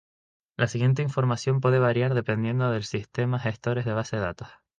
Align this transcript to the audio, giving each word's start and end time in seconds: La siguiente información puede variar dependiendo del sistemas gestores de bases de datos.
La 0.57 0.65
siguiente 0.65 1.03
información 1.03 1.61
puede 1.61 1.77
variar 1.77 2.15
dependiendo 2.15 2.71
del 2.71 2.85
sistemas 2.85 3.43
gestores 3.43 3.85
de 3.85 3.93
bases 3.93 4.19
de 4.19 4.25
datos. 4.25 4.47